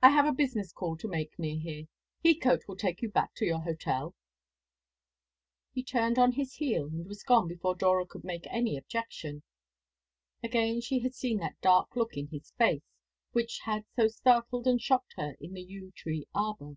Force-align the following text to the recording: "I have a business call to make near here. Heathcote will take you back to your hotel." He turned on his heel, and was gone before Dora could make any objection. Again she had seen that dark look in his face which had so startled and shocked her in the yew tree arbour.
"I 0.00 0.08
have 0.08 0.24
a 0.24 0.32
business 0.32 0.72
call 0.72 0.96
to 0.96 1.06
make 1.06 1.38
near 1.38 1.58
here. 1.60 1.88
Heathcote 2.24 2.66
will 2.66 2.76
take 2.76 3.02
you 3.02 3.10
back 3.10 3.34
to 3.34 3.44
your 3.44 3.60
hotel." 3.60 4.14
He 5.74 5.82
turned 5.84 6.18
on 6.18 6.32
his 6.32 6.54
heel, 6.54 6.86
and 6.86 7.06
was 7.06 7.22
gone 7.22 7.48
before 7.48 7.74
Dora 7.74 8.06
could 8.06 8.24
make 8.24 8.46
any 8.46 8.78
objection. 8.78 9.42
Again 10.42 10.80
she 10.80 11.00
had 11.00 11.14
seen 11.14 11.36
that 11.40 11.60
dark 11.60 11.94
look 11.96 12.16
in 12.16 12.28
his 12.28 12.50
face 12.52 12.94
which 13.32 13.58
had 13.58 13.84
so 13.94 14.08
startled 14.08 14.66
and 14.66 14.80
shocked 14.80 15.12
her 15.18 15.36
in 15.38 15.52
the 15.52 15.60
yew 15.60 15.92
tree 15.94 16.26
arbour. 16.34 16.76